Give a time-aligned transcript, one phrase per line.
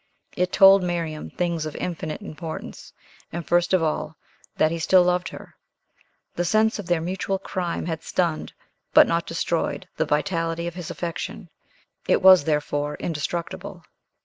[0.35, 2.91] It told Miriam things of infinite importance,
[3.31, 4.17] and, first of all,
[4.57, 5.53] that he still loved her.
[6.33, 8.51] The sense of their mutual crime had stunned,
[8.95, 11.51] but not destroyed, the vitality of his affection;
[12.07, 13.83] it was therefore indestructible.